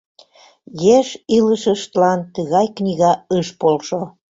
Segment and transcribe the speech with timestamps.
[0.97, 1.07] Еш
[1.37, 4.01] илышыштлан тыгай книга ыш полшо.